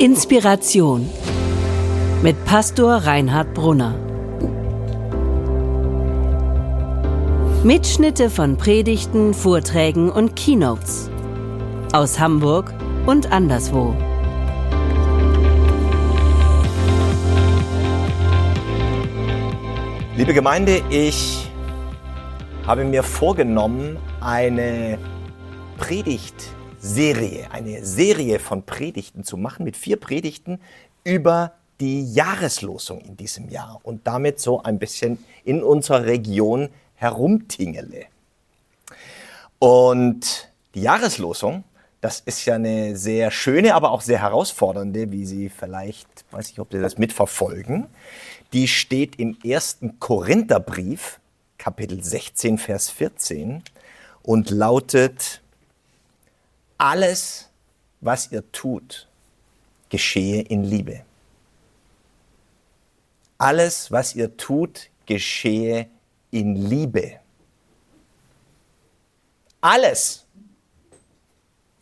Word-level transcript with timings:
Inspiration 0.00 1.10
mit 2.22 2.44
Pastor 2.44 2.98
Reinhard 2.98 3.52
Brunner. 3.52 3.96
Mitschnitte 7.64 8.30
von 8.30 8.56
Predigten, 8.56 9.34
Vorträgen 9.34 10.08
und 10.08 10.36
Keynotes 10.36 11.10
aus 11.92 12.20
Hamburg 12.20 12.72
und 13.06 13.32
anderswo. 13.32 13.92
Liebe 20.16 20.32
Gemeinde, 20.32 20.80
ich 20.90 21.50
habe 22.64 22.84
mir 22.84 23.02
vorgenommen, 23.02 23.96
eine 24.20 24.96
Predigtserie, 26.88 27.50
eine 27.50 27.84
Serie 27.84 28.38
von 28.38 28.62
Predigten 28.62 29.22
zu 29.22 29.36
machen 29.36 29.64
mit 29.64 29.76
vier 29.76 30.00
Predigten 30.00 30.58
über 31.04 31.52
die 31.80 32.10
Jahreslosung 32.14 33.02
in 33.02 33.14
diesem 33.14 33.50
Jahr 33.50 33.78
und 33.82 34.06
damit 34.06 34.40
so 34.40 34.62
ein 34.62 34.78
bisschen 34.78 35.22
in 35.44 35.62
unserer 35.62 36.06
Region 36.06 36.70
herumtingele. 36.94 38.06
Und 39.58 40.48
die 40.74 40.80
Jahreslosung, 40.80 41.62
das 42.00 42.20
ist 42.20 42.46
ja 42.46 42.54
eine 42.54 42.96
sehr 42.96 43.30
schöne, 43.30 43.74
aber 43.74 43.90
auch 43.90 44.00
sehr 44.00 44.22
herausfordernde, 44.22 45.12
wie 45.12 45.26
Sie 45.26 45.50
vielleicht, 45.50 46.08
weiß 46.30 46.50
ich, 46.50 46.58
ob 46.58 46.72
Sie 46.72 46.80
das 46.80 46.96
mitverfolgen. 46.96 47.86
Die 48.54 48.66
steht 48.66 49.16
im 49.18 49.36
ersten 49.44 50.00
Korintherbrief, 50.00 51.20
Kapitel 51.58 52.02
16, 52.02 52.56
Vers 52.56 52.88
14 52.88 53.62
und 54.22 54.48
lautet, 54.48 55.42
alles, 56.78 57.50
was 58.00 58.30
ihr 58.30 58.50
tut, 58.52 59.08
geschehe 59.88 60.42
in 60.42 60.62
Liebe. 60.64 61.04
Alles, 63.36 63.90
was 63.90 64.14
ihr 64.14 64.36
tut, 64.36 64.88
geschehe 65.06 65.88
in 66.30 66.54
Liebe. 66.56 67.20
Alles, 69.60 70.24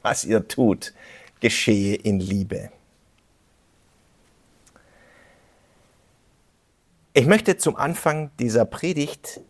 was 0.03 0.25
ihr 0.25 0.47
tut, 0.48 0.94
geschehe 1.41 1.97
in 1.97 2.20
Liebe. 2.20 2.70
Ich 7.12 7.27
möchte 7.27 7.56
zum 7.56 7.77
Anfang 7.77 8.31
dieser 8.38 8.64
Predigt 8.64 9.41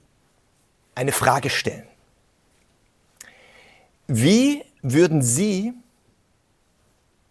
eine 0.94 1.12
Frage 1.12 1.50
stellen. 1.50 1.86
Wie 4.06 4.64
würden 4.92 5.22
Sie 5.22 5.72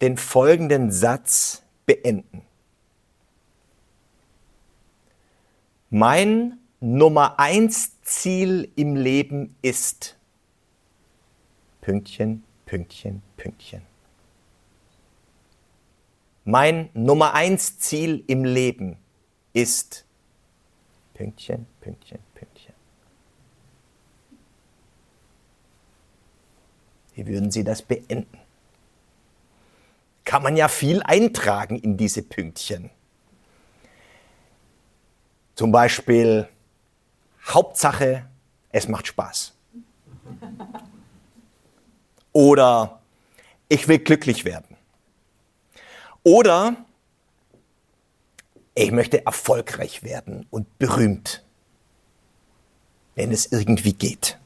den 0.00 0.16
folgenden 0.16 0.90
Satz 0.92 1.62
beenden? 1.86 2.42
Mein 5.90 6.58
Nummer 6.80 7.38
eins 7.38 8.00
Ziel 8.02 8.70
im 8.76 8.96
Leben 8.96 9.56
ist 9.62 10.16
Pünktchen, 11.80 12.44
Pünktchen, 12.66 13.22
Pünktchen. 13.36 13.82
Mein 16.44 16.90
Nummer 16.92 17.34
eins 17.34 17.78
Ziel 17.78 18.22
im 18.26 18.44
Leben 18.44 18.96
ist 19.52 20.04
Pünktchen, 21.14 21.66
Pünktchen, 21.80 22.18
Pünktchen. 22.34 22.74
Wie 27.16 27.26
würden 27.26 27.50
Sie 27.50 27.64
das 27.64 27.80
beenden? 27.80 28.38
Kann 30.24 30.42
man 30.42 30.54
ja 30.56 30.68
viel 30.68 31.02
eintragen 31.02 31.78
in 31.78 31.96
diese 31.96 32.22
Pünktchen. 32.22 32.90
Zum 35.54 35.72
Beispiel 35.72 36.46
Hauptsache, 37.46 38.26
es 38.70 38.86
macht 38.86 39.06
Spaß. 39.06 39.54
Oder 42.32 43.00
ich 43.68 43.88
will 43.88 43.98
glücklich 43.98 44.44
werden. 44.44 44.76
Oder 46.22 46.76
ich 48.74 48.92
möchte 48.92 49.24
erfolgreich 49.24 50.02
werden 50.02 50.46
und 50.50 50.78
berühmt, 50.78 51.42
wenn 53.14 53.32
es 53.32 53.46
irgendwie 53.46 53.94
geht. 53.94 54.38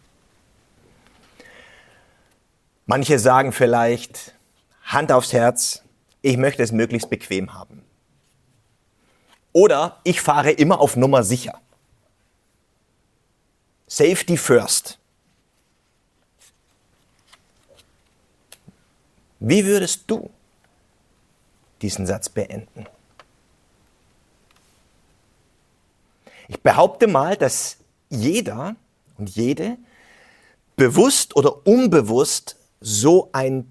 Manche 2.91 3.21
sagen 3.21 3.53
vielleicht, 3.53 4.35
Hand 4.83 5.13
aufs 5.13 5.33
Herz, 5.33 5.85
ich 6.23 6.37
möchte 6.37 6.65
es 6.65 6.73
möglichst 6.73 7.09
bequem 7.09 7.55
haben. 7.55 7.85
Oder 9.53 10.01
ich 10.03 10.21
fahre 10.21 10.51
immer 10.51 10.81
auf 10.81 10.97
Nummer 10.97 11.23
sicher. 11.23 11.61
Safety 13.87 14.37
first. 14.37 14.99
Wie 19.39 19.65
würdest 19.65 20.03
du 20.09 20.29
diesen 21.83 22.09
Satz 22.09 22.29
beenden? 22.29 22.87
Ich 26.49 26.61
behaupte 26.61 27.07
mal, 27.07 27.37
dass 27.37 27.77
jeder 28.09 28.75
und 29.17 29.31
jede 29.31 29.79
bewusst 30.75 31.37
oder 31.37 31.65
unbewusst 31.65 32.57
so 32.81 33.31
ein 33.33 33.67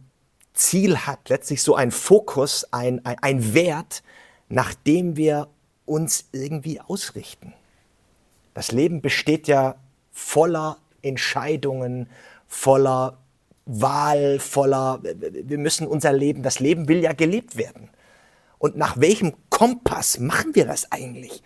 Ziel 0.53 0.97
hat, 0.99 1.29
letztlich 1.29 1.63
so 1.63 1.75
ein 1.75 1.91
Fokus, 1.91 2.65
ein, 2.71 3.05
ein, 3.05 3.17
ein 3.21 3.53
Wert, 3.53 4.03
nach 4.49 4.73
dem 4.73 5.15
wir 5.15 5.47
uns 5.85 6.29
irgendwie 6.31 6.81
ausrichten. 6.81 7.53
Das 8.53 8.71
Leben 8.71 9.01
besteht 9.01 9.47
ja 9.47 9.75
voller 10.11 10.77
Entscheidungen, 11.01 12.09
voller 12.47 13.17
Wahl, 13.65 14.39
voller, 14.39 15.01
wir 15.03 15.57
müssen 15.57 15.87
unser 15.87 16.11
Leben, 16.11 16.43
das 16.43 16.59
Leben 16.59 16.87
will 16.87 17.01
ja 17.01 17.13
gelebt 17.13 17.55
werden. 17.55 17.89
Und 18.57 18.75
nach 18.75 18.99
welchem 18.99 19.33
Kompass 19.49 20.19
machen 20.19 20.55
wir 20.55 20.65
das 20.65 20.91
eigentlich? 20.91 21.41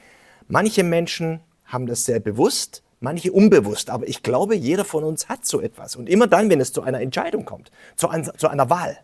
Manche 0.47 0.84
Menschen 0.84 1.41
haben 1.66 1.85
das 1.85 2.06
sehr 2.06 2.19
bewusst, 2.19 2.84
manche 3.03 3.31
unbewusst, 3.31 3.90
aber 3.90 4.08
ich 4.08 4.24
glaube, 4.24 4.56
jeder 4.56 4.86
von 4.86 5.03
uns 5.03 5.28
hat 5.28 5.46
so 5.46 5.62
etwas. 5.62 5.96
Und 5.96 6.08
immer 6.08 6.25
dann, 6.25 6.50
wenn 6.50 6.62
es 6.62 6.72
zu 6.72 6.81
einer 6.81 7.02
Entscheidung 7.02 7.46
kommt, 7.46 7.69
zu, 7.96 8.08
ein, 8.08 8.30
zu 8.38 8.47
einer 8.47 8.69
Wahl. 8.69 8.97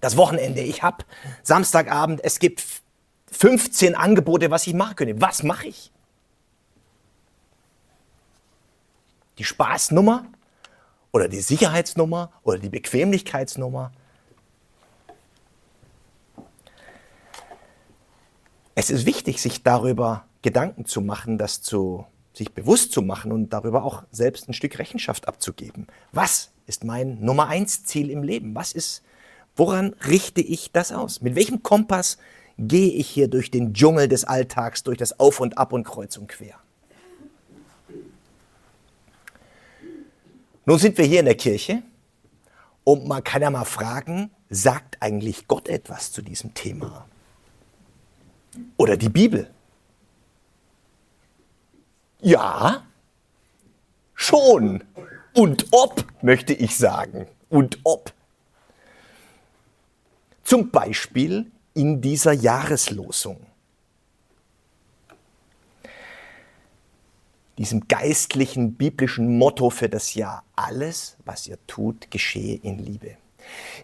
Das 0.00 0.16
Wochenende, 0.16 0.60
ich 0.60 0.82
habe 0.82 1.04
Samstagabend, 1.42 2.22
es 2.22 2.38
gibt 2.38 2.64
15 3.32 3.96
Angebote, 3.96 4.50
was 4.50 4.66
ich 4.66 4.74
machen 4.74 4.94
könnte. 4.96 5.20
Was 5.20 5.42
mache 5.42 5.66
ich? 5.66 5.90
Die 9.38 9.44
Spaßnummer 9.44 10.24
oder 11.10 11.26
die 11.26 11.40
Sicherheitsnummer 11.40 12.30
oder 12.44 12.58
die 12.58 12.68
Bequemlichkeitsnummer? 12.68 13.90
Es 18.76 18.90
ist 18.90 19.04
wichtig, 19.04 19.42
sich 19.42 19.64
darüber 19.64 20.26
Gedanken 20.44 20.84
zu 20.84 21.00
machen, 21.00 21.38
das 21.38 21.62
zu, 21.62 22.04
sich 22.34 22.52
bewusst 22.52 22.92
zu 22.92 23.00
machen 23.00 23.32
und 23.32 23.54
darüber 23.54 23.82
auch 23.82 24.02
selbst 24.12 24.46
ein 24.46 24.52
Stück 24.52 24.78
Rechenschaft 24.78 25.26
abzugeben. 25.26 25.86
Was 26.12 26.50
ist 26.66 26.84
mein 26.84 27.18
Nummer 27.24 27.48
eins 27.48 27.84
Ziel 27.84 28.10
im 28.10 28.22
Leben? 28.22 28.54
Was 28.54 28.72
ist, 28.72 29.02
woran 29.56 29.94
richte 30.06 30.42
ich 30.42 30.70
das 30.70 30.92
aus? 30.92 31.22
Mit 31.22 31.34
welchem 31.34 31.62
Kompass 31.62 32.18
gehe 32.58 32.92
ich 32.92 33.08
hier 33.08 33.28
durch 33.28 33.50
den 33.50 33.72
Dschungel 33.72 34.06
des 34.06 34.26
Alltags, 34.26 34.82
durch 34.82 34.98
das 34.98 35.18
Auf 35.18 35.40
und 35.40 35.56
Ab 35.56 35.72
und 35.72 35.84
Kreuz 35.84 36.18
und 36.18 36.28
Quer? 36.28 36.58
Nun 40.66 40.78
sind 40.78 40.98
wir 40.98 41.06
hier 41.06 41.20
in 41.20 41.26
der 41.26 41.36
Kirche 41.36 41.82
und 42.84 43.08
man 43.08 43.24
kann 43.24 43.40
ja 43.40 43.48
mal 43.48 43.64
fragen, 43.64 44.30
sagt 44.50 44.98
eigentlich 45.00 45.48
Gott 45.48 45.70
etwas 45.70 46.12
zu 46.12 46.20
diesem 46.20 46.52
Thema? 46.52 47.06
Oder 48.76 48.98
die 48.98 49.08
Bibel? 49.08 49.50
Ja, 52.24 52.86
schon. 54.14 54.82
Und 55.34 55.66
ob, 55.72 56.06
möchte 56.22 56.54
ich 56.54 56.76
sagen. 56.76 57.26
Und 57.50 57.78
ob. 57.84 58.14
Zum 60.42 60.70
Beispiel 60.70 61.52
in 61.74 62.00
dieser 62.00 62.32
Jahreslosung. 62.32 63.46
Diesem 67.58 67.86
geistlichen, 67.88 68.74
biblischen 68.74 69.36
Motto 69.36 69.68
für 69.68 69.90
das 69.90 70.14
Jahr. 70.14 70.44
Alles, 70.56 71.18
was 71.26 71.46
ihr 71.46 71.58
tut, 71.66 72.10
geschehe 72.10 72.56
in 72.56 72.78
Liebe. 72.78 73.18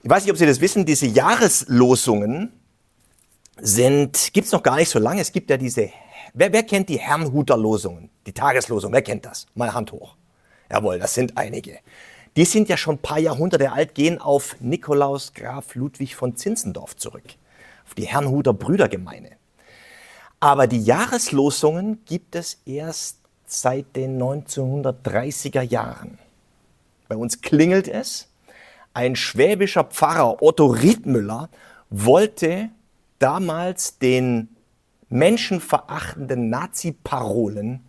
Ich 0.03 0.09
weiß 0.09 0.23
nicht, 0.23 0.33
ob 0.33 0.39
Sie 0.39 0.47
das 0.47 0.63
wissen, 0.63 0.87
diese 0.87 1.07
Jahreslosungen 1.07 2.53
sind, 3.59 4.31
gibt's 4.33 4.53
noch 4.53 4.63
gar 4.63 4.77
nicht 4.77 4.89
so 4.89 4.99
lange. 4.99 5.21
Es 5.21 5.31
gibt 5.31 5.51
ja 5.51 5.59
diese, 5.59 5.91
wer, 6.35 6.53
wer 6.53 6.63
kennt 6.63 6.89
die 6.89 6.99
Herrnhuter 6.99 7.57
Losungen, 7.57 8.11
die 8.27 8.33
Tageslosung, 8.33 8.93
wer 8.93 9.03
kennt 9.03 9.25
das? 9.25 9.47
Mal 9.55 9.73
Hand 9.73 9.93
hoch. 9.93 10.17
Jawohl, 10.71 10.99
das 10.99 11.15
sind 11.15 11.37
einige. 11.37 11.79
die 12.37 12.45
sind 12.45 12.69
ja 12.69 12.77
schon 12.77 12.97
ein 12.97 13.03
paar 13.03 13.19
Jahrhunderte 13.19 13.73
alt, 13.73 13.95
gehen 13.95 14.21
auf 14.21 14.57
Nikolaus 14.61 15.35
Graf 15.35 15.75
Ludwig 15.75 16.15
von 16.15 16.37
Zinzendorf 16.37 16.97
zurück, 16.97 17.25
auf 17.85 17.95
die 17.95 18.07
Herrnhuter 18.07 18.53
Brüdergemeine. 18.53 19.31
Aber 20.39 20.67
die 20.67 20.83
Jahreslosungen 20.83 22.05
gibt 22.07 22.35
es 22.35 22.63
erst 22.65 23.19
seit 23.47 23.97
den 23.97 24.21
1930er 24.21 25.63
Jahren. 25.63 26.19
Bei 27.09 27.17
uns 27.17 27.43
klingelt 27.43 27.89
es. 27.89 28.29
Ein 28.95 29.17
schwäbischer 29.17 29.85
Pfarrer, 29.85 30.43
Otto 30.43 30.67
Riedmüller, 30.67 31.51
wollte 31.91 32.71
damals 33.19 33.99
den 33.99 34.49
menschenverachtenden 35.11 36.49
Nazi-Parolen 36.49 37.85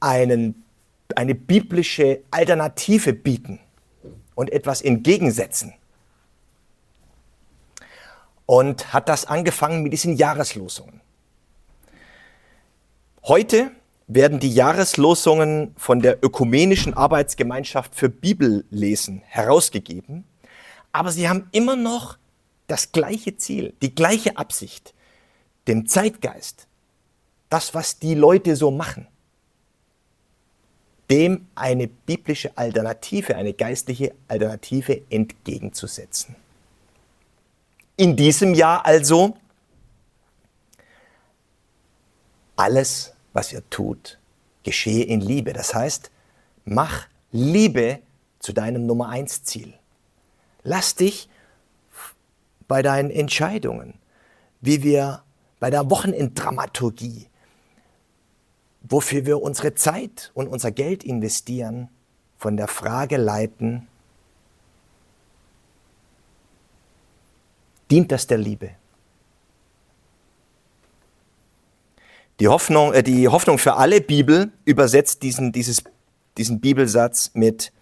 eine 0.00 0.54
biblische 1.34 2.20
Alternative 2.30 3.12
bieten 3.12 3.60
und 4.34 4.52
etwas 4.52 4.82
entgegensetzen. 4.82 5.74
Und 8.46 8.92
hat 8.92 9.08
das 9.08 9.26
angefangen 9.26 9.82
mit 9.82 9.92
diesen 9.92 10.16
Jahreslosungen. 10.16 11.00
Heute 13.24 13.70
werden 14.08 14.40
die 14.40 14.52
Jahreslosungen 14.52 15.74
von 15.78 16.00
der 16.00 16.22
Ökumenischen 16.24 16.92
Arbeitsgemeinschaft 16.92 17.94
für 17.94 18.08
Bibellesen 18.08 19.22
herausgegeben, 19.26 20.24
aber 20.90 21.12
sie 21.12 21.28
haben 21.28 21.48
immer 21.52 21.76
noch 21.76 22.18
das 22.66 22.92
gleiche 22.92 23.36
Ziel, 23.36 23.74
die 23.80 23.94
gleiche 23.94 24.36
Absicht, 24.36 24.92
dem 25.68 25.86
Zeitgeist, 25.86 26.66
das, 27.48 27.74
was 27.74 27.98
die 27.98 28.14
Leute 28.14 28.56
so 28.56 28.70
machen, 28.70 29.06
dem 31.10 31.46
eine 31.54 31.88
biblische 31.88 32.56
Alternative, 32.56 33.36
eine 33.36 33.52
geistliche 33.52 34.14
Alternative 34.28 35.02
entgegenzusetzen. 35.10 36.36
In 37.96 38.16
diesem 38.16 38.54
Jahr 38.54 38.86
also 38.86 39.36
alles, 42.56 43.12
was 43.32 43.52
ihr 43.52 43.68
tut, 43.68 44.18
geschehe 44.62 45.04
in 45.04 45.20
Liebe. 45.20 45.52
Das 45.52 45.74
heißt, 45.74 46.10
mach 46.64 47.06
Liebe 47.30 48.00
zu 48.38 48.52
deinem 48.52 48.86
Nummer 48.86 49.08
eins 49.08 49.42
Ziel. 49.44 49.74
Lass 50.62 50.94
dich 50.94 51.28
bei 52.68 52.82
deinen 52.82 53.10
Entscheidungen, 53.10 53.94
wie 54.60 54.82
wir 54.82 55.22
bei 55.62 55.70
der 55.70 55.88
Wochenenddramaturgie, 55.90 57.28
wofür 58.82 59.26
wir 59.26 59.40
unsere 59.40 59.74
Zeit 59.74 60.32
und 60.34 60.48
unser 60.48 60.72
Geld 60.72 61.04
investieren, 61.04 61.88
von 62.36 62.56
der 62.56 62.66
Frage 62.66 63.16
leiten, 63.16 63.86
dient 67.92 68.10
das 68.10 68.26
der 68.26 68.38
Liebe? 68.38 68.70
Die 72.40 72.48
Hoffnung, 72.48 72.92
äh, 72.92 73.04
die 73.04 73.28
Hoffnung 73.28 73.58
für 73.58 73.74
alle 73.74 74.00
Bibel 74.00 74.50
übersetzt 74.64 75.22
diesen, 75.22 75.52
dieses, 75.52 75.84
diesen 76.38 76.60
Bibelsatz 76.60 77.30
mit, 77.34 77.72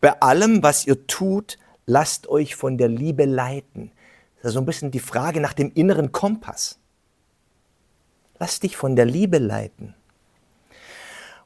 bei 0.00 0.22
allem, 0.22 0.62
was 0.62 0.86
ihr 0.86 1.08
tut, 1.08 1.58
lasst 1.84 2.28
euch 2.28 2.54
von 2.54 2.78
der 2.78 2.86
Liebe 2.86 3.24
leiten. 3.24 3.90
Das 4.36 4.50
ist 4.50 4.54
so 4.54 4.60
ein 4.60 4.66
bisschen 4.66 4.92
die 4.92 5.00
Frage 5.00 5.40
nach 5.40 5.52
dem 5.52 5.72
inneren 5.74 6.12
Kompass. 6.12 6.77
Lass 8.38 8.60
dich 8.60 8.76
von 8.76 8.96
der 8.96 9.04
Liebe 9.04 9.38
leiten. 9.38 9.94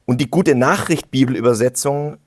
Und 0.05 0.19
die 0.19 0.29
gute 0.29 0.55
Nachricht 0.55 1.11
Bibelübersetzung 1.11 2.17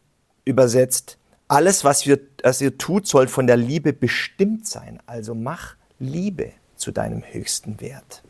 übersetzt, 0.45 1.19
alles, 1.49 1.85
was, 1.85 2.07
wir, 2.07 2.19
was 2.43 2.61
ihr 2.61 2.77
tut, 2.77 3.07
soll 3.07 3.29
von 3.29 3.47
der 3.47 3.57
Liebe 3.57 3.93
bestimmt 3.93 4.67
sein. 4.67 5.01
Also 5.07 5.35
mach 5.35 5.77
Liebe 5.99 6.53
zu 6.77 6.91
deinem 6.91 7.23
höchsten 7.23 7.81
Wert. 7.81 8.23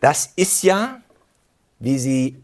Das 0.00 0.32
ist 0.36 0.62
ja, 0.62 1.00
wie 1.78 1.98
Sie 1.98 2.42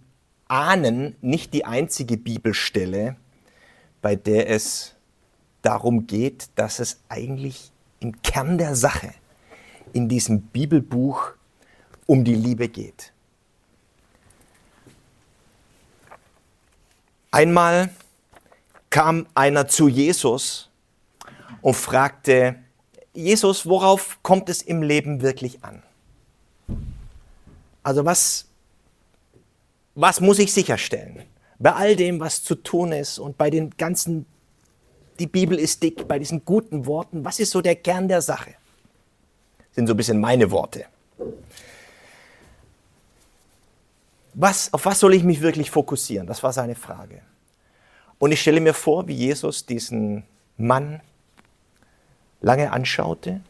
ahnen, 0.48 1.16
nicht 1.20 1.52
die 1.52 1.64
einzige 1.64 2.16
Bibelstelle, 2.16 3.16
bei 4.02 4.16
der 4.16 4.48
es 4.48 4.94
darum 5.62 6.06
geht, 6.06 6.48
dass 6.54 6.78
es 6.78 7.00
eigentlich 7.08 7.69
im 8.00 8.20
Kern 8.22 8.58
der 8.58 8.74
Sache 8.74 9.14
in 9.92 10.08
diesem 10.08 10.42
Bibelbuch 10.42 11.32
um 12.06 12.24
die 12.24 12.34
Liebe 12.34 12.68
geht. 12.68 13.12
Einmal 17.30 17.90
kam 18.90 19.26
einer 19.34 19.68
zu 19.68 19.86
Jesus 19.86 20.68
und 21.62 21.74
fragte, 21.74 22.56
Jesus, 23.12 23.66
worauf 23.66 24.18
kommt 24.22 24.48
es 24.48 24.62
im 24.62 24.82
Leben 24.82 25.22
wirklich 25.22 25.62
an? 25.62 25.82
Also 27.82 28.04
was, 28.04 28.46
was 29.94 30.20
muss 30.20 30.38
ich 30.38 30.52
sicherstellen? 30.52 31.22
Bei 31.58 31.74
all 31.74 31.96
dem, 31.96 32.20
was 32.20 32.42
zu 32.42 32.54
tun 32.54 32.92
ist 32.92 33.18
und 33.18 33.36
bei 33.36 33.50
den 33.50 33.70
ganzen, 33.76 34.26
die 35.20 35.26
Bibel 35.26 35.58
ist 35.58 35.82
dick, 35.82 36.08
bei 36.08 36.18
diesen 36.18 36.44
guten 36.44 36.86
Worten, 36.86 37.24
was 37.24 37.38
ist 37.38 37.50
so 37.50 37.60
der 37.60 37.76
Kern 37.76 38.08
der 38.08 38.22
Sache? 38.22 38.54
Das 39.58 39.76
sind 39.76 39.86
so 39.86 39.94
ein 39.94 39.96
bisschen 39.96 40.20
meine 40.20 40.50
Worte. 40.50 40.86
Was, 44.34 44.72
auf 44.72 44.84
was 44.86 44.98
soll 44.98 45.14
ich 45.14 45.22
mich 45.22 45.40
wirklich 45.40 45.70
fokussieren? 45.70 46.26
Das 46.26 46.42
war 46.42 46.52
seine 46.52 46.74
Frage. 46.74 47.20
Und 48.18 48.32
ich 48.32 48.40
stelle 48.40 48.60
mir 48.60 48.74
vor, 48.74 49.06
wie 49.06 49.14
Jesus 49.14 49.66
diesen 49.66 50.24
Mann 50.56 51.00
lange 52.40 52.72
anschaute 52.72 53.40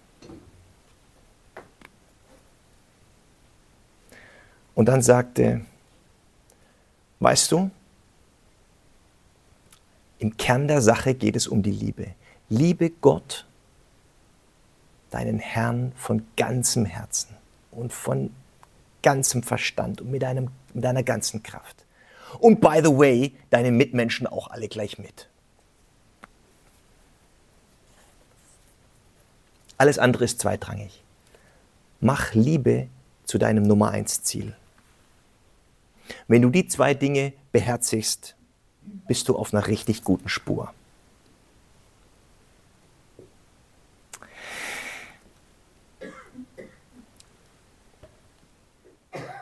Und 4.80 4.86
dann 4.86 5.02
sagte, 5.02 5.60
weißt 7.18 7.52
du, 7.52 7.70
im 10.20 10.36
Kern 10.36 10.68
der 10.68 10.82
Sache 10.82 11.14
geht 11.14 11.34
es 11.34 11.48
um 11.48 11.62
die 11.62 11.70
Liebe. 11.70 12.08
Liebe 12.50 12.90
Gott, 12.90 13.46
deinen 15.10 15.38
Herrn 15.38 15.92
von 15.96 16.26
ganzem 16.36 16.84
Herzen 16.84 17.34
und 17.70 17.90
von 17.90 18.30
ganzem 19.02 19.42
Verstand 19.42 20.02
und 20.02 20.10
mit, 20.10 20.22
einem, 20.22 20.50
mit 20.74 20.84
deiner 20.84 21.02
ganzen 21.02 21.42
Kraft. 21.42 21.86
Und 22.38 22.60
by 22.60 22.80
the 22.84 22.90
way, 22.90 23.32
deine 23.48 23.72
Mitmenschen 23.72 24.26
auch 24.26 24.50
alle 24.50 24.68
gleich 24.68 24.98
mit. 24.98 25.26
Alles 29.78 29.98
andere 29.98 30.24
ist 30.24 30.38
zweitrangig. 30.38 31.02
Mach 32.00 32.34
Liebe 32.34 32.88
zu 33.24 33.38
deinem 33.38 33.62
Nummer 33.62 33.90
eins 33.90 34.22
Ziel. 34.22 34.54
Wenn 36.28 36.42
du 36.42 36.50
die 36.50 36.68
zwei 36.68 36.92
Dinge 36.92 37.32
beherzigst, 37.52 38.36
bist 39.06 39.28
du 39.28 39.36
auf 39.36 39.52
einer 39.52 39.66
richtig 39.66 40.04
guten 40.04 40.28
Spur. 40.28 40.72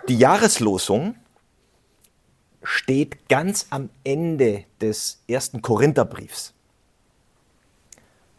Die 0.08 0.16
Jahreslosung 0.16 1.16
steht 2.62 3.28
ganz 3.28 3.66
am 3.68 3.90
Ende 4.04 4.64
des 4.80 5.20
ersten 5.28 5.60
Korintherbriefs. 5.60 6.54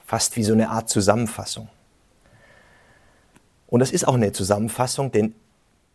Fast 0.05 0.35
wie 0.35 0.43
so 0.43 0.53
eine 0.53 0.69
Art 0.69 0.89
Zusammenfassung. 0.89 1.69
Und 3.67 3.81
das 3.81 3.91
ist 3.91 4.07
auch 4.07 4.15
eine 4.15 4.31
Zusammenfassung, 4.31 5.11
denn 5.11 5.35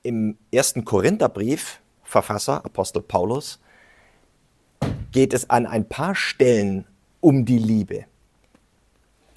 im 0.04 0.38
ersten 0.52 0.84
Korintherbrief 0.84 1.80
Verfasser, 2.04 2.64
Apostel 2.64 3.02
Paulus, 3.02 3.58
geht 5.14 5.32
es 5.32 5.48
an 5.48 5.64
ein 5.64 5.88
paar 5.88 6.16
Stellen 6.16 6.86
um 7.20 7.44
die 7.44 7.58
Liebe. 7.58 8.04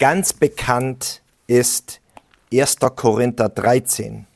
Ganz 0.00 0.32
bekannt 0.32 1.22
ist 1.46 2.00
1. 2.52 2.78
Korinther 2.96 3.48
13. 3.48 4.26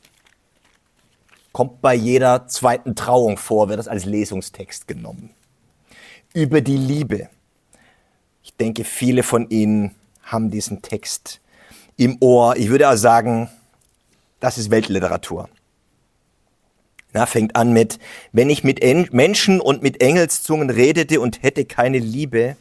Kommt 1.51 1.81
bei 1.81 1.95
jeder 1.95 2.47
zweiten 2.47 2.95
Trauung 2.95 3.37
vor, 3.37 3.67
wird 3.67 3.77
das 3.77 3.89
als 3.89 4.05
Lesungstext 4.05 4.87
genommen. 4.87 5.31
Über 6.33 6.61
die 6.61 6.77
Liebe. 6.77 7.29
Ich 8.41 8.55
denke, 8.55 8.85
viele 8.85 9.21
von 9.21 9.49
Ihnen 9.49 9.93
haben 10.23 10.49
diesen 10.49 10.81
Text 10.81 11.41
im 11.97 12.17
Ohr. 12.21 12.55
Ich 12.55 12.69
würde 12.69 12.89
auch 12.89 12.95
sagen, 12.95 13.49
das 14.39 14.57
ist 14.57 14.71
Weltliteratur. 14.71 15.49
Na, 17.13 17.25
fängt 17.25 17.55
an 17.55 17.73
mit, 17.73 17.99
wenn 18.31 18.49
ich 18.49 18.63
mit 18.63 18.81
en 18.81 19.07
Menschen 19.11 19.61
und 19.61 19.83
mit 19.83 20.01
Engelszungen 20.01 20.69
redete 20.69 21.21
und 21.21 21.43
hätte 21.43 21.65
keine 21.65 21.99
Liebe, 21.99 22.55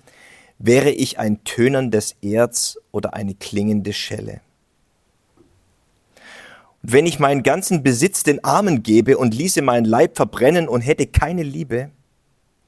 wäre 0.58 0.90
ich 0.90 1.18
ein 1.18 1.42
tönerndes 1.44 2.16
Erz 2.22 2.78
oder 2.92 3.14
eine 3.14 3.34
klingende 3.34 3.92
Schelle. 3.92 4.40
wenn 6.82 7.06
ich 7.06 7.20
meinen 7.20 7.44
ganzen 7.44 7.82
Besitz 7.82 8.24
den 8.24 8.42
Armen 8.42 8.82
gebe 8.82 9.16
und 9.16 9.34
ließe 9.34 9.62
meinen 9.62 9.84
Leib 9.84 10.16
verbrennen 10.16 10.68
und 10.68 10.80
hätte 10.80 11.06
keine 11.06 11.44
Liebe, 11.44 11.90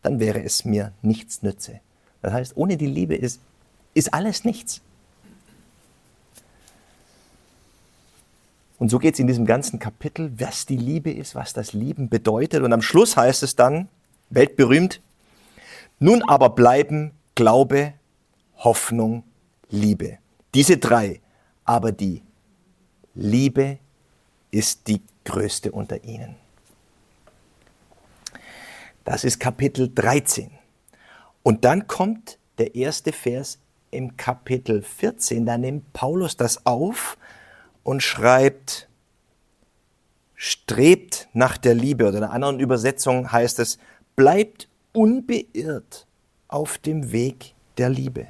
dann 0.03 0.21
wäre 0.21 0.43
es 0.43 0.65
mir 0.65 0.93
nichts 1.03 1.43
nütze. 1.43 1.81
Das 2.23 2.33
heißt, 2.33 2.57
ohne 2.57 2.77
die 2.77 2.87
Liebe 2.87 3.17
ist, 3.17 3.41
ist 3.93 4.15
alles 4.15 4.45
nichts. 4.45 4.81
Und 8.79 8.91
so 8.91 8.99
geht 8.99 9.15
es 9.15 9.21
in 9.21 9.27
diesem 9.27 9.47
ganzen 9.47 9.79
Kapitel, 9.79 10.33
was 10.39 10.67
die 10.67 10.77
Liebe 10.77 11.13
ist, 11.13 11.35
was 11.35 11.53
das 11.53 11.73
Lieben 11.73 12.09
bedeutet. 12.09 12.63
Und 12.63 12.73
am 12.73 12.83
Schluss 12.83 13.17
heißt 13.17 13.43
es 13.43 13.57
dann, 13.57 13.89
weltberühmt, 14.31 15.01
nun 15.99 16.23
aber 16.23 16.51
bleiben 16.51 17.13
Glaube, 17.35 17.95
Hoffnung, 18.59 19.25
Liebe. 19.69 20.19
Diese 20.55 20.77
drei. 20.77 21.21
Aber 21.65 21.93
die 21.93 22.23
Liebe 23.15 23.79
ist 24.51 24.87
die 24.89 25.03
größte 25.25 25.73
unter 25.73 26.05
ihnen. 26.05 26.37
Das 29.05 29.25
ist 29.25 29.39
Kapitel 29.39 29.91
13. 29.95 30.51
Und 31.43 31.65
dann 31.65 31.87
kommt 31.87 32.39
der 32.59 32.75
erste 32.75 33.13
Vers 33.13 33.59
im 33.91 34.17
Kapitel 34.17 34.83
14. 34.83 35.45
Da 35.45 35.59
nimmt 35.59 35.93
Paulus 35.93 36.37
das 36.37 36.65
auf 36.67 37.19
und 37.85 38.03
schreibt, 38.03 38.89
strebt 40.35 41.29
nach 41.33 41.57
der 41.57 41.75
Liebe. 41.75 42.09
Oder 42.09 42.19
in 42.19 42.25
einer 42.25 42.33
anderen 42.33 42.59
Übersetzung 42.59 43.31
heißt 43.31 43.61
es, 43.61 43.79
bleibt 44.17 44.69
unbeirrt 44.93 46.07
auf 46.49 46.79
dem 46.79 47.13
Weg 47.13 47.55
der 47.79 47.91
Liebe. 47.91 48.27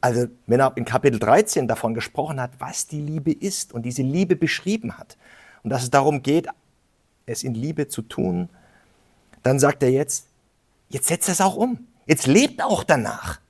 Also 0.00 0.28
wenn 0.46 0.60
er 0.60 0.76
in 0.76 0.84
Kapitel 0.84 1.18
13 1.18 1.66
davon 1.66 1.92
gesprochen 1.92 2.40
hat, 2.40 2.52
was 2.58 2.86
die 2.86 3.00
Liebe 3.00 3.32
ist 3.32 3.74
und 3.74 3.82
diese 3.82 4.02
Liebe 4.02 4.36
beschrieben 4.36 4.96
hat 4.96 5.18
und 5.64 5.70
dass 5.70 5.82
es 5.82 5.90
darum 5.90 6.22
geht, 6.22 6.46
es 7.26 7.42
in 7.42 7.54
Liebe 7.54 7.88
zu 7.88 8.02
tun, 8.02 8.48
dann 9.42 9.58
sagt 9.58 9.82
er 9.82 9.90
jetzt, 9.90 10.28
jetzt 10.88 11.08
setzt 11.08 11.28
es 11.28 11.40
auch 11.40 11.56
um. 11.56 11.86
Jetzt 12.06 12.26
lebt 12.26 12.62
auch 12.62 12.84
danach. 12.84 13.40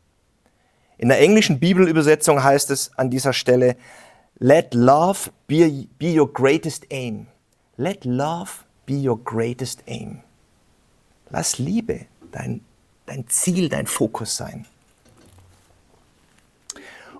In 0.97 1.08
der 1.08 1.20
englischen 1.20 1.61
Bibelübersetzung 1.61 2.42
heißt 2.42 2.70
es 2.70 2.97
an 2.97 3.11
dieser 3.11 3.32
Stelle, 3.32 3.76
let 4.40 4.75
love 4.75 5.30
be, 5.47 5.88
be 5.99 6.14
your 6.16 6.33
greatest 6.33 6.87
aim. 6.90 7.26
Let 7.76 8.04
love 8.04 8.64
be 8.87 8.95
your 8.95 9.18
greatest 9.18 9.83
aim. 9.87 10.23
Lass 11.30 11.59
Liebe 11.59 12.07
dein, 12.33 12.64
dein 13.07 13.28
Ziel, 13.28 13.68
dein 13.68 13.87
Fokus 13.87 14.37
sein. 14.37 14.66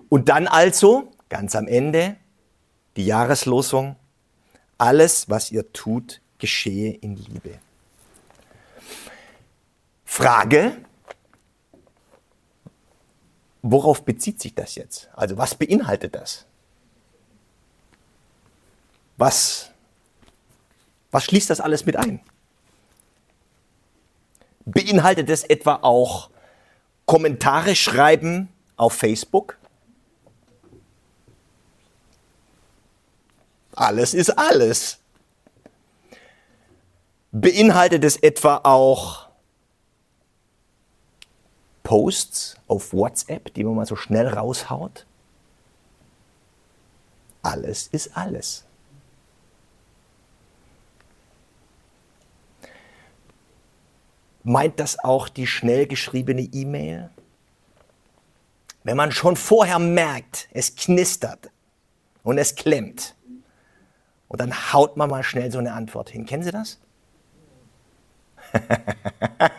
Und 0.09 0.29
dann 0.29 0.47
also, 0.47 1.11
ganz 1.29 1.55
am 1.55 1.67
Ende, 1.67 2.17
die 2.95 3.05
Jahreslosung, 3.05 3.95
alles, 4.77 5.29
was 5.29 5.51
ihr 5.51 5.71
tut, 5.71 6.21
geschehe 6.39 6.91
in 6.93 7.15
Liebe. 7.15 7.59
Frage, 10.05 10.77
worauf 13.61 14.03
bezieht 14.03 14.41
sich 14.41 14.55
das 14.55 14.75
jetzt? 14.75 15.09
Also 15.13 15.37
was 15.37 15.53
beinhaltet 15.53 16.15
das? 16.15 16.45
Was, 19.19 19.69
was 21.11 21.25
schließt 21.25 21.49
das 21.49 21.59
alles 21.59 21.85
mit 21.85 21.97
ein? 21.97 22.21
Beinhaltet 24.63 25.29
es 25.29 25.43
etwa 25.43 25.79
auch 25.81 26.29
Kommentare 27.05 27.75
schreiben 27.75 28.47
auf 28.77 28.93
Facebook? 28.93 29.57
Alles 33.75 34.13
ist 34.13 34.29
alles. 34.29 34.99
Beinhaltet 37.33 38.05
es 38.05 38.15
etwa 38.15 38.61
auch 38.63 39.27
Posts 41.83 42.55
auf 42.67 42.93
WhatsApp, 42.93 43.53
die 43.53 43.65
man 43.65 43.75
mal 43.75 43.85
so 43.85 43.97
schnell 43.97 44.29
raushaut? 44.29 45.05
Alles 47.41 47.87
ist 47.87 48.15
alles. 48.15 48.68
Meint 54.49 54.79
das 54.79 54.97
auch 54.97 55.29
die 55.29 55.45
schnell 55.45 55.85
geschriebene 55.85 56.41
E-Mail? 56.41 57.11
Wenn 58.83 58.97
man 58.97 59.11
schon 59.11 59.35
vorher 59.35 59.77
merkt, 59.77 60.49
es 60.51 60.75
knistert 60.75 61.51
und 62.23 62.39
es 62.39 62.55
klemmt, 62.55 63.13
und 64.27 64.41
dann 64.41 64.73
haut 64.73 64.97
man 64.97 65.11
mal 65.11 65.21
schnell 65.21 65.51
so 65.51 65.59
eine 65.59 65.73
Antwort 65.73 66.09
hin. 66.09 66.25
Kennen 66.25 66.41
Sie 66.41 66.49
das? 66.49 66.79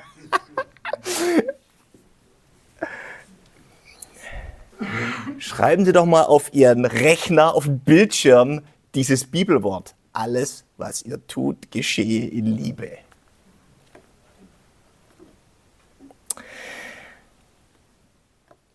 Schreiben 5.38 5.84
Sie 5.84 5.92
doch 5.92 6.06
mal 6.06 6.24
auf 6.24 6.52
Ihren 6.52 6.84
Rechner, 6.84 7.54
auf 7.54 7.66
den 7.66 7.78
Bildschirm 7.78 8.62
dieses 8.96 9.30
Bibelwort. 9.30 9.94
Alles, 10.12 10.64
was 10.78 11.02
ihr 11.02 11.24
tut, 11.28 11.70
geschehe 11.70 12.26
in 12.26 12.46
Liebe. 12.46 12.98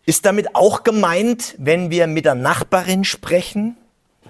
Ist 0.06 0.24
damit 0.24 0.54
auch 0.54 0.84
gemeint, 0.84 1.56
wenn 1.58 1.90
wir 1.90 2.06
mit 2.06 2.24
der 2.24 2.36
Nachbarin 2.36 3.02
sprechen? 3.02 3.76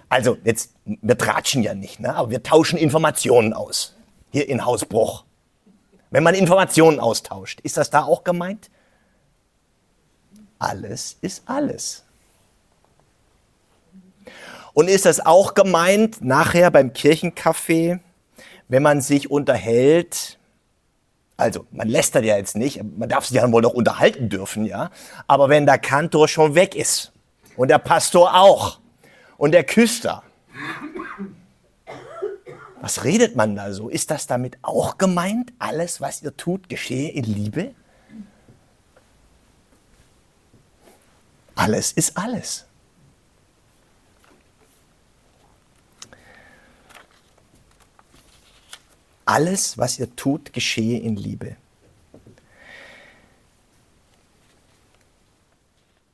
Also 0.09 0.39
jetzt, 0.43 0.73
wir 0.85 1.19
tratschen 1.19 1.63
ja 1.63 1.75
nicht, 1.75 2.01
ne? 2.01 2.15
aber 2.15 2.31
wir 2.31 2.43
tauschen 2.43 2.79
Informationen 2.79 3.53
aus. 3.53 3.95
Hier 4.33 4.49
in 4.49 4.65
Hausbruch. 4.65 5.25
Wenn 6.11 6.23
man 6.23 6.35
Informationen 6.35 6.99
austauscht, 6.99 7.61
ist 7.61 7.77
das 7.77 7.91
da 7.91 8.05
auch 8.05 8.25
gemeint? 8.25 8.71
Alles 10.59 11.19
ist 11.21 11.43
alles. 11.45 12.05
Und 14.73 14.89
ist 14.89 15.05
das 15.05 15.25
auch 15.25 15.53
gemeint 15.53 16.25
nachher 16.25 16.71
beim 16.71 16.93
Kirchencafé, 16.93 18.01
wenn 18.69 18.83
man 18.83 19.03
sich 19.03 19.31
unterhält? 19.31 20.36
Also, 21.37 21.67
man 21.71 21.89
lästert 21.89 22.25
ja 22.25 22.37
jetzt 22.37 22.57
nicht, 22.57 22.83
man 22.83 23.09
darf 23.09 23.27
sich 23.27 23.37
ja 23.37 23.53
wohl 23.53 23.63
noch 23.63 23.75
unterhalten 23.75 24.29
dürfen, 24.29 24.65
ja. 24.65 24.91
Aber 25.27 25.49
wenn 25.49 25.67
der 25.67 25.79
Kantor 25.79 26.29
schon 26.29 26.55
weg 26.55 26.75
ist 26.75 27.13
und 27.57 27.69
der 27.69 27.79
Pastor 27.79 28.35
auch, 28.35 28.81
und 29.39 29.53
der 29.53 29.65
Küster. 29.65 30.23
Was 32.81 33.05
redet 33.05 33.37
man 33.37 33.57
da 33.57 33.73
so? 33.73 33.89
Ist 33.89 34.11
das 34.11 34.27
damit 34.27 34.59
auch 34.63 34.99
gemeint? 34.99 35.53
Alles, 35.59 36.01
was 36.01 36.23
ihr 36.23 36.37
tut, 36.37 36.69
geschehe 36.69 37.11
in 37.11 37.25
Liebe? 37.25 37.75
Alles 41.55 41.93
ist 41.93 42.17
alles. 42.17 42.66
Alles, 49.27 49.77
was 49.77 49.99
ihr 49.99 50.15
tut, 50.17 50.53
geschehe 50.55 50.99
in 51.01 51.17
Liebe. 51.17 51.57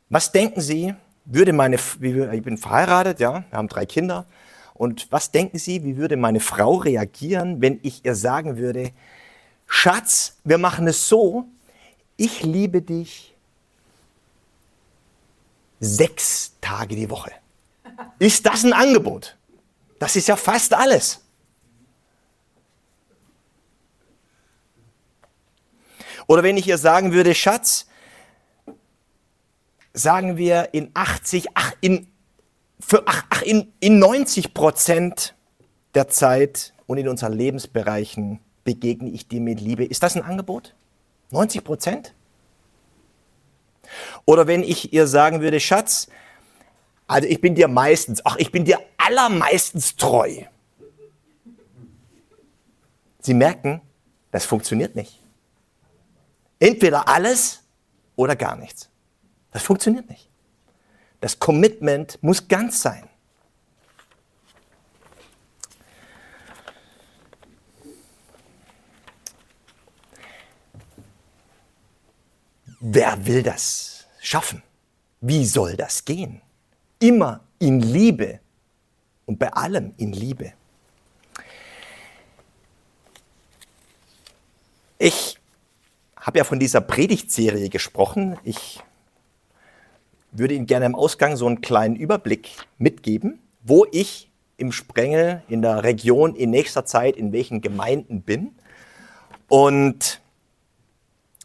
Was 0.09 0.33
denken 0.33 0.61
Sie, 0.61 0.95
würde 1.25 1.53
meine, 1.53 1.77
ich 1.77 2.43
bin 2.43 2.59
verheiratet, 2.59 3.21
ja, 3.21 3.45
wir 3.49 3.57
haben 3.57 3.69
drei 3.69 3.87
Kinder. 3.87 4.27
Und 4.75 5.07
was 5.13 5.31
denken 5.31 5.59
Sie, 5.59 5.85
wie 5.85 5.97
würde 5.97 6.17
meine 6.17 6.41
Frau 6.41 6.75
reagieren, 6.77 7.61
wenn 7.63 7.79
ich 7.83 8.05
ihr 8.05 8.15
sagen 8.15 8.57
würde, 8.57 8.91
Schatz, 9.67 10.39
wir 10.45 10.59
machen 10.59 10.87
es 10.89 11.09
so, 11.09 11.47
ich 12.17 12.43
liebe 12.43 12.83
dich 12.83 13.35
sechs 15.81 16.53
Tage 16.61 16.95
die 16.95 17.09
Woche. 17.09 17.33
Ist 18.19 18.45
das 18.47 18.65
ein 18.65 18.73
Angebot? 18.73 19.37
Das 19.99 20.17
ist 20.17 20.29
ja 20.29 20.37
fast 20.37 20.75
alles. 20.75 21.22
Oder 26.33 26.43
wenn 26.43 26.57
ich 26.57 26.67
ihr 26.67 26.79
sagen 26.79 27.13
würde, 27.13 27.35
Schatz, 27.35 27.87
sagen 29.93 30.39
wir, 30.39 30.71
in 30.73 30.91
80, 30.95 31.49
ach, 31.53 31.75
in, 31.83 32.07
für, 32.81 33.03
ach, 33.05 33.25
ach, 33.29 33.43
in, 33.43 33.71
in 33.81 33.99
90 33.99 34.55
Prozent 34.55 35.35
der 35.95 36.09
Zeit 36.09 36.73
und 36.87 36.97
in 36.97 37.07
unseren 37.07 37.35
Lebensbereichen 37.35 38.41
begegne 38.65 39.11
ich 39.11 39.29
dir 39.29 39.43
mit 39.43 39.61
Liebe. 39.61 39.85
Ist 39.85 40.03
das 40.03 40.17
ein 40.17 40.23
Angebot? 40.23 40.75
90 41.33 41.65
Prozent? 41.65 42.15
Oder 44.25 44.47
wenn 44.47 44.63
ich 44.63 44.91
ihr 44.91 45.07
sagen 45.07 45.43
würde, 45.43 45.61
Schatz, 45.61 46.09
also 47.09 47.29
ich 47.29 47.43
bin 47.43 47.55
dir 47.55 47.69
meistens, 47.69 48.25
ach, 48.25 48.37
ich 48.39 48.51
bin 48.51 48.65
dir 48.65 48.81
allermeistens 48.97 49.97
treu. 49.97 50.45
Sie 53.21 53.35
merken, 53.35 53.83
das 54.31 54.47
funktioniert 54.47 54.97
nicht. 54.97 55.22
Entweder 56.63 57.09
alles 57.09 57.61
oder 58.15 58.37
gar 58.37 58.55
nichts. 58.55 58.89
Das 59.51 59.65
funktioniert 59.65 60.09
nicht. 60.09 60.31
Das 61.21 61.37
Commitment 61.37 62.23
muss 62.23 62.47
ganz 62.47 62.81
sein. 62.81 63.09
Wer 72.79 73.27
will 73.27 73.43
das 73.43 74.07
schaffen? 74.21 74.63
Wie 75.21 75.45
soll 75.45 75.77
das 75.77 76.05
gehen? 76.05 76.43
Immer 77.01 77.41
in 77.59 77.81
Liebe 77.81 78.39
und 79.27 79.37
bei 79.37 79.53
allem 79.53 79.95
in 79.97 80.13
Liebe. 80.13 80.53
Ich 85.01 85.42
habe 86.23 86.39
ja 86.39 86.45
von 86.45 86.59
dieser 86.59 86.81
Predigtserie 86.81 87.69
gesprochen. 87.69 88.39
Ich 88.45 88.81
würde 90.31 90.55
Ihnen 90.55 90.67
gerne 90.67 90.87
im 90.87 90.95
Ausgang 90.95 91.37
so 91.37 91.47
einen 91.47 91.61
kleinen 91.61 91.97
Überblick 91.97 92.51
mitgeben, 92.79 93.41
wo 93.63 93.87
ich 93.91 94.31
im 94.57 94.73
Sprengel 94.73 95.43
in 95.49 95.61
der 95.61 95.83
Region 95.83 96.37
in 96.37 96.51
nächster 96.51 96.87
Zeit 96.87 97.17
in 97.17 97.33
welchen 97.33 97.61
Gemeinden 97.61 98.23
bin 98.23 98.53
und 99.49 100.21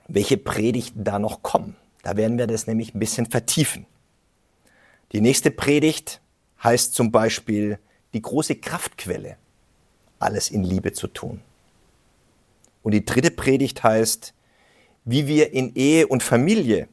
welche 0.07 0.37
Predigten 0.37 1.03
da 1.03 1.17
noch 1.17 1.41
kommen. 1.41 1.75
Da 2.03 2.15
werden 2.15 2.37
wir 2.37 2.47
das 2.47 2.67
nämlich 2.67 2.93
ein 2.93 2.99
bisschen 2.99 3.25
vertiefen. 3.25 3.85
Die 5.11 5.21
nächste 5.21 5.51
Predigt 5.51 6.21
heißt 6.63 6.93
zum 6.93 7.11
Beispiel 7.11 7.79
die 8.13 8.21
große 8.21 8.55
Kraftquelle, 8.55 9.37
alles 10.19 10.51
in 10.51 10.63
Liebe 10.63 10.93
zu 10.93 11.07
tun. 11.07 11.41
Und 12.83 12.91
die 12.93 13.03
dritte 13.03 13.31
Predigt 13.31 13.83
heißt, 13.83 14.33
wie 15.07 15.25
wir 15.25 15.53
in 15.53 15.73
Ehe 15.73 16.05
und 16.05 16.21
Familie 16.21 16.89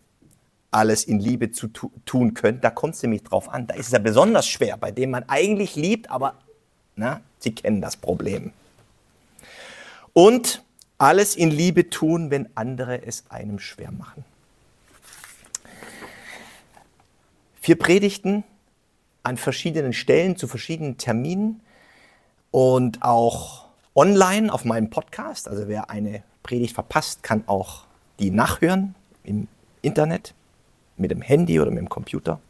alles 0.71 1.05
in 1.05 1.19
Liebe 1.19 1.51
zu 1.51 1.69
tu 1.69 1.91
tun 2.07 2.33
können. 2.33 2.61
Da 2.61 2.71
kommt 2.71 2.95
es 2.95 3.03
nämlich 3.03 3.25
drauf 3.25 3.49
an. 3.49 3.67
Da 3.67 3.75
ist 3.75 3.87
es 3.87 3.93
ja 3.93 3.99
besonders 3.99 4.47
schwer, 4.47 4.77
bei 4.77 4.93
dem 4.93 5.11
man 5.11 5.25
eigentlich 5.29 5.75
liebt, 5.75 6.11
aber 6.11 6.37
na, 6.97 7.21
Sie 7.41 7.55
kennen 7.55 7.81
das 7.81 7.97
Problem. 7.97 8.53
Und 10.13 10.63
alles 10.97 11.35
in 11.35 11.51
Liebe 11.51 11.91
tun, 11.91 12.31
wenn 12.31 12.49
andere 12.55 13.05
es 13.05 13.25
einem 13.29 13.59
schwer 13.59 13.91
machen. 13.91 14.25
Vier 17.61 17.77
Predigten 17.77 18.45
an 19.25 19.37
verschiedenen 19.37 19.93
Stellen 19.93 20.37
zu 20.37 20.47
verschiedenen 20.47 20.99
Terminen 20.99 21.61
und 22.53 23.03
auch 23.03 23.67
online 23.97 24.53
auf 24.53 24.65
meinem 24.65 24.91
Podcast. 24.91 25.49
Also 25.49 25.67
wer 25.67 25.91
eine 25.91 26.23
Predigt 26.45 26.75
verpasst, 26.75 27.25
kann 27.25 27.43
auch 27.49 27.87
die 28.19 28.31
nachhören 28.31 28.95
im 29.25 29.49
Internet, 29.83 30.35
mit 30.97 31.11
dem 31.11 31.23
Handy 31.23 31.61
oder 31.61 31.71
mit 31.71 31.81
dem 31.81 31.89
Computer. 31.89 32.41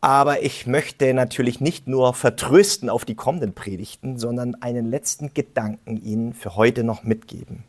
Aber 0.00 0.42
ich 0.42 0.66
möchte 0.66 1.12
natürlich 1.14 1.60
nicht 1.60 1.88
nur 1.88 2.14
vertrösten 2.14 2.90
auf 2.90 3.04
die 3.04 3.14
kommenden 3.14 3.54
Predigten, 3.54 4.18
sondern 4.18 4.54
einen 4.62 4.88
letzten 4.88 5.34
Gedanken 5.34 5.96
Ihnen 6.02 6.34
für 6.34 6.54
heute 6.54 6.84
noch 6.84 7.02
mitgeben. 7.02 7.64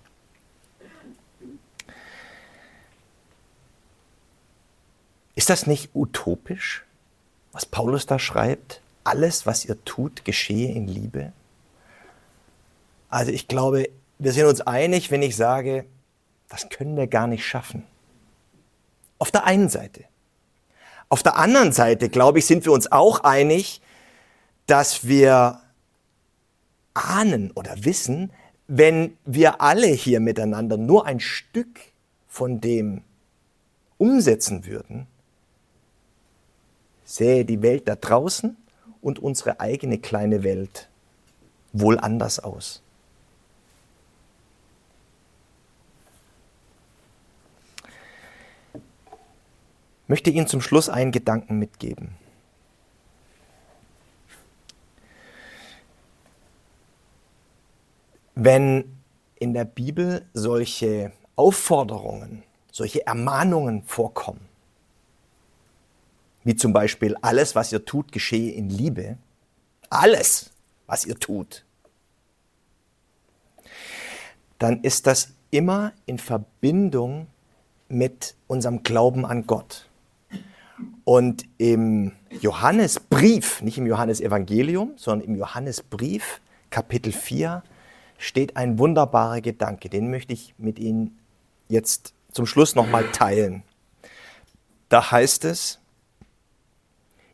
Ist 5.35 5.49
das 5.49 5.67
nicht 5.67 5.91
utopisch, 5.93 6.83
was 7.51 7.65
Paulus 7.65 8.05
da 8.05 8.19
schreibt? 8.19 8.81
Alles, 9.03 9.45
was 9.45 9.65
ihr 9.65 9.83
tut, 9.85 10.25
geschehe 10.25 10.73
in 10.73 10.87
Liebe? 10.87 11.31
Also 13.09 13.31
ich 13.31 13.47
glaube, 13.47 13.89
wir 14.19 14.33
sind 14.33 14.47
uns 14.47 14.61
einig, 14.61 15.11
wenn 15.11 15.21
ich 15.21 15.35
sage, 15.35 15.85
das 16.49 16.69
können 16.69 16.95
wir 16.95 17.07
gar 17.07 17.27
nicht 17.27 17.45
schaffen. 17.45 17.83
Auf 19.19 19.31
der 19.31 19.45
einen 19.45 19.69
Seite. 19.69 20.05
Auf 21.09 21.23
der 21.23 21.37
anderen 21.37 21.71
Seite, 21.71 22.09
glaube 22.09 22.39
ich, 22.39 22.45
sind 22.45 22.65
wir 22.65 22.71
uns 22.71 22.91
auch 22.91 23.21
einig, 23.23 23.81
dass 24.65 25.07
wir 25.07 25.61
ahnen 26.93 27.51
oder 27.51 27.85
wissen, 27.85 28.31
wenn 28.67 29.17
wir 29.25 29.61
alle 29.61 29.87
hier 29.87 30.19
miteinander 30.19 30.77
nur 30.77 31.05
ein 31.05 31.19
Stück 31.19 31.79
von 32.27 32.59
dem 32.59 33.01
umsetzen 33.97 34.65
würden, 34.65 35.07
sähe 37.05 37.45
die 37.45 37.61
Welt 37.61 37.87
da 37.87 37.95
draußen 37.95 38.57
und 39.01 39.19
unsere 39.19 39.61
eigene 39.61 39.99
kleine 39.99 40.43
Welt 40.43 40.89
wohl 41.71 41.97
anders 41.97 42.39
aus. 42.39 42.83
Möchte 50.07 50.29
Ihnen 50.29 50.47
zum 50.47 50.61
Schluss 50.61 50.89
einen 50.89 51.11
Gedanken 51.11 51.59
mitgeben. 51.59 52.15
Wenn 58.35 58.97
in 59.39 59.53
der 59.53 59.65
Bibel 59.65 60.25
solche 60.33 61.11
Aufforderungen, 61.35 62.43
solche 62.71 63.05
Ermahnungen 63.05 63.83
vorkommen, 63.83 64.47
wie 66.43 66.55
zum 66.55 66.71
Beispiel 66.71 67.15
alles, 67.21 67.55
was 67.55 67.73
ihr 67.73 67.83
tut, 67.83 68.11
geschehe 68.11 68.53
in 68.53 68.69
Liebe, 68.69 69.17
alles, 69.89 70.51
was 70.85 71.05
ihr 71.05 71.19
tut, 71.19 71.65
dann 74.59 74.81
ist 74.81 75.07
das 75.07 75.33
immer 75.51 75.93
in 76.05 76.19
Verbindung 76.19 77.27
mit 77.89 78.35
unserem 78.47 78.83
Glauben 78.83 79.25
an 79.25 79.45
Gott. 79.45 79.86
Und 81.05 81.45
im 81.57 82.11
Johannesbrief, 82.29 83.61
nicht 83.61 83.77
im 83.77 83.87
Johannesevangelium, 83.87 84.93
sondern 84.95 85.27
im 85.27 85.35
Johannesbrief, 85.35 86.41
Kapitel 86.69 87.11
4, 87.11 87.63
steht 88.17 88.57
ein 88.57 88.77
wunderbarer 88.77 89.41
Gedanke. 89.41 89.89
Den 89.89 90.09
möchte 90.09 90.33
ich 90.33 90.53
mit 90.57 90.79
Ihnen 90.79 91.17
jetzt 91.69 92.13
zum 92.31 92.45
Schluss 92.45 92.75
nochmal 92.75 93.11
teilen. 93.11 93.63
Da 94.89 95.11
heißt 95.11 95.45
es, 95.45 95.79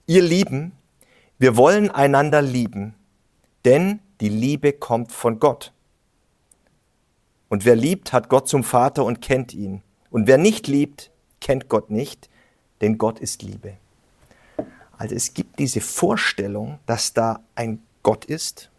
ihr 0.06 0.22
Lieben, 0.22 0.72
wir 1.38 1.58
wollen 1.58 1.92
einander 1.92 2.42
lieben, 2.42 2.96
denn 3.66 4.00
die 4.22 4.30
Liebe 4.30 4.74
kommt 4.74 5.12
von 5.12 5.40
Gott. 5.40 5.74
Und 7.50 7.66
wer 7.66 7.76
liebt, 7.76 8.14
hat 8.14 8.30
Gott 8.30 8.48
zum 8.48 8.64
Vater 8.64 9.04
und 9.06 9.22
kennt 9.22 9.54
ihn. 9.54 9.82
Und 10.10 10.28
wer 10.28 10.38
nicht 10.38 10.68
liebt, 10.68 11.12
kennt 11.42 11.70
Gott 11.70 11.90
nicht, 11.90 12.30
denn 12.84 12.98
Gott 12.98 13.20
ist 13.20 13.42
Liebe. 13.42 13.78
Also 14.98 15.16
es 15.16 15.34
gibt 15.34 15.58
diese 15.58 15.82
Vorstellung, 15.82 16.80
dass 16.86 17.14
da 17.14 17.42
ein 17.56 17.82
Gott 18.04 18.26
ist, 18.26 18.70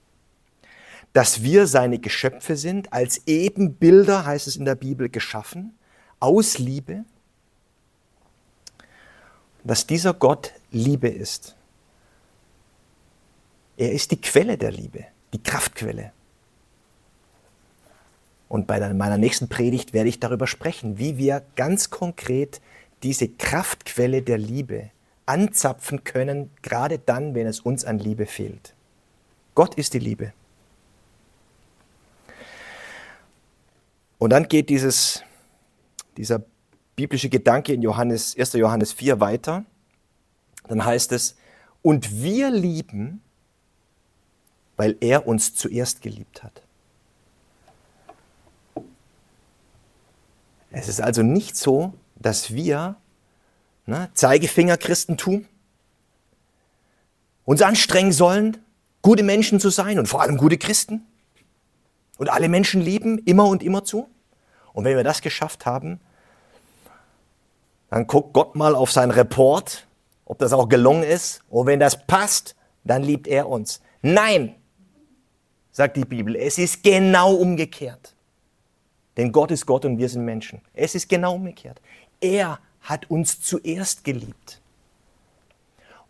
dass 1.15 1.43
wir 1.43 1.67
seine 1.67 1.99
Geschöpfe 1.99 2.57
sind, 2.57 2.93
als 2.93 3.23
Ebenbilder, 3.27 4.27
heißt 4.27 4.47
es 4.47 4.57
in 4.57 4.67
der 4.67 4.75
Bibel, 4.75 5.09
geschaffen, 5.09 5.77
aus 6.21 6.59
Liebe, 6.59 7.05
dass 9.65 9.87
dieser 9.87 10.13
Gott 10.13 10.53
Liebe 10.71 11.09
ist. 11.09 11.57
Er 13.77 13.93
ist 13.93 14.11
die 14.11 14.21
Quelle 14.21 14.59
der 14.59 14.71
Liebe, 14.71 15.07
die 15.33 15.43
Kraftquelle. 15.43 16.13
Und 18.49 18.67
bei 18.67 18.93
meiner 18.93 19.19
nächsten 19.19 19.49
Predigt 19.49 19.95
werde 19.95 20.11
ich 20.11 20.21
darüber 20.21 20.47
sprechen, 20.47 20.99
wie 20.99 21.17
wir 21.17 21.43
ganz 21.57 21.91
konkret 21.91 22.61
diese 23.05 23.29
Kraftquelle 23.29 24.23
der 24.23 24.39
Liebe 24.39 24.91
anzapfen 25.27 26.05
können, 26.05 26.51
gerade 26.63 26.99
dann, 26.99 27.35
wenn 27.35 27.47
es 27.47 27.61
uns 27.61 27.85
an 27.85 27.99
Liebe 27.99 28.27
fehlt. 28.27 28.75
Gott 29.55 29.75
ist 29.77 29.95
die 29.95 29.99
Liebe. 29.99 30.33
Und 34.19 34.31
dann 34.31 34.49
geht 34.49 34.71
dieses, 34.71 35.23
dieser 36.17 36.43
biblische 36.97 37.29
Gedanke 37.29 37.75
in 37.75 37.83
Johannes, 37.83 38.37
1. 38.39 38.55
Johannes 38.55 38.93
4 38.93 39.21
weiter. 39.21 39.65
Dann 40.67 40.85
heißt 40.85 41.13
es, 41.13 41.37
und 41.83 42.23
wir 42.23 42.51
lieben, 42.51 43.21
weil 44.77 44.97
er 45.01 45.27
uns 45.27 45.55
zuerst 45.55 46.01
geliebt 46.01 46.43
hat. 46.43 46.63
Es 50.71 50.89
ist 50.89 51.01
also 51.01 51.23
nicht 51.23 51.57
so, 51.57 51.93
dass 52.25 52.55
wir 52.55 52.97
ne, 53.85 54.09
Zeigefinger-Christentum 54.15 55.47
uns 57.45 57.61
anstrengen 57.61 58.13
sollen, 58.13 58.57
gute 59.03 59.23
Menschen 59.23 59.61
zu 59.61 59.69
sein 59.69 59.99
und 59.99 60.07
vor 60.07 60.23
allem 60.23 60.39
gute 60.39 60.57
Christen 60.57 61.07
und 62.17 62.31
alle 62.31 62.49
Menschen 62.49 62.81
lieben, 62.81 63.19
immer 63.19 63.47
und 63.47 63.63
immer 63.63 63.85
zu. 63.85 64.09
Und 64.73 64.85
wenn 64.85 64.97
wir 64.97 65.05
das 65.05 65.21
geschafft 65.21 65.67
haben, 65.67 66.01
dann 67.91 68.07
guckt 68.07 68.33
Gott 68.33 68.57
mal 68.57 68.75
auf 68.75 68.91
sein 68.91 69.11
Report, 69.11 69.87
ob 70.25 70.39
das 70.39 70.55
auch 70.55 70.71
gelungen 70.71 71.03
ist. 71.03 71.43
Und 71.51 71.67
wenn 71.67 71.79
das 71.79 72.07
passt, 72.07 72.57
dann 72.85 73.03
liebt 73.03 73.27
er 73.27 73.51
uns. 73.51 73.83
Nein, 74.01 74.55
sagt 75.73 75.99
die 75.99 76.07
Bibel, 76.07 76.37
es 76.37 76.57
ist 76.57 76.83
genau 76.83 77.35
umgekehrt. 77.35 78.15
Denn 79.17 79.31
Gott 79.31 79.51
ist 79.51 79.67
Gott 79.67 79.85
und 79.85 79.99
wir 79.99 80.09
sind 80.09 80.25
Menschen. 80.25 80.61
Es 80.73 80.95
ist 80.95 81.09
genau 81.09 81.35
umgekehrt. 81.35 81.81
Er 82.21 82.59
hat 82.81 83.11
uns 83.11 83.41
zuerst 83.41 84.05
geliebt. 84.05 84.61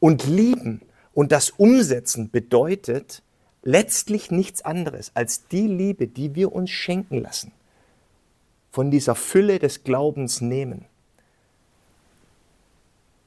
Und 0.01 0.27
lieben 0.27 0.83
und 1.15 1.33
das 1.33 1.51
Umsetzen 1.51 2.31
bedeutet 2.31 3.23
letztlich 3.63 4.31
nichts 4.31 4.63
anderes 4.63 5.13
als 5.15 5.49
die 5.49 5.67
Liebe, 5.67 6.07
die 6.07 6.35
wir 6.35 6.53
uns 6.53 6.71
schenken 6.71 7.23
lassen 7.23 7.53
von 8.75 8.91
dieser 8.91 9.15
Fülle 9.15 9.61
des 9.61 9.85
Glaubens 9.85 10.41
nehmen. 10.41 10.85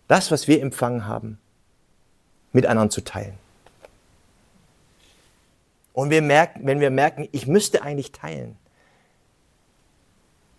Das, 0.10 0.30
was 0.30 0.50
wir 0.50 0.62
empfangen 0.62 1.06
haben, 1.06 1.40
mit 2.52 2.66
anderen 2.66 2.92
zu 2.92 3.02
teilen. 3.02 3.38
Und 5.94 6.10
wir 6.10 6.22
merken, 6.22 6.62
wenn 6.66 6.82
wir 6.82 6.92
merken, 6.92 7.30
ich 7.32 7.48
müsste 7.48 7.82
eigentlich 7.82 8.12
teilen 8.12 8.58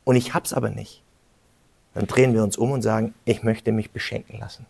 und 0.04 0.16
ich 0.16 0.32
hab's 0.32 0.54
aber 0.54 0.70
nicht, 0.70 1.02
dann 1.94 2.06
drehen 2.06 2.34
wir 2.34 2.42
uns 2.42 2.56
um 2.56 2.70
und 2.70 2.82
sagen, 2.82 3.14
ich 3.24 3.42
möchte 3.42 3.72
mich 3.72 3.90
beschenken 3.90 4.38
lassen. 4.38 4.66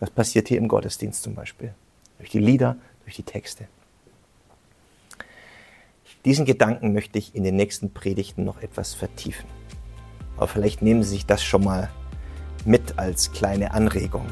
Das 0.00 0.10
passiert 0.10 0.48
hier 0.48 0.58
im 0.58 0.68
Gottesdienst 0.68 1.22
zum 1.22 1.34
Beispiel. 1.34 1.74
Durch 2.18 2.30
die 2.30 2.38
Lieder, 2.38 2.76
durch 3.04 3.16
die 3.16 3.22
Texte. 3.22 3.68
Diesen 6.24 6.46
Gedanken 6.46 6.94
möchte 6.94 7.18
ich 7.18 7.34
in 7.34 7.44
den 7.44 7.56
nächsten 7.56 7.92
Predigten 7.92 8.44
noch 8.44 8.62
etwas 8.62 8.94
vertiefen. 8.94 9.46
Aber 10.36 10.48
vielleicht 10.48 10.80
nehmen 10.80 11.02
Sie 11.02 11.10
sich 11.10 11.26
das 11.26 11.44
schon 11.44 11.64
mal 11.64 11.90
mit 12.64 12.98
als 12.98 13.32
kleine 13.32 13.72
Anregung. 13.72 14.26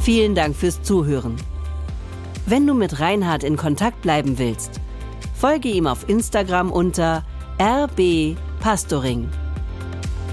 Vielen 0.00 0.34
Dank 0.34 0.56
fürs 0.56 0.82
Zuhören. 0.82 1.36
Wenn 2.46 2.66
du 2.66 2.72
mit 2.72 3.00
Reinhard 3.00 3.44
in 3.44 3.56
Kontakt 3.56 4.00
bleiben 4.00 4.38
willst, 4.38 4.80
folge 5.40 5.70
ihm 5.70 5.86
auf 5.86 6.06
Instagram 6.08 6.70
unter 6.70 7.24
rbpastoring. 7.58 9.28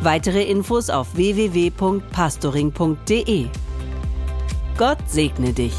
Weitere 0.03 0.43
Infos 0.43 0.89
auf 0.89 1.15
www.pastoring.de. 1.15 3.45
Gott 4.77 4.97
segne 5.07 5.53
dich. 5.53 5.73